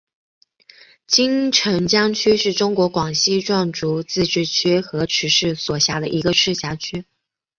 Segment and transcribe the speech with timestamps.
[1.05, 7.05] 金城江区是中国广西壮族自治区河池市所辖的一个市辖区。